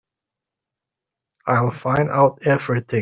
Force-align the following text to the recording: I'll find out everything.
I'll 1.47 1.69
find 1.71 2.09
out 2.09 2.39
everything. 2.43 2.99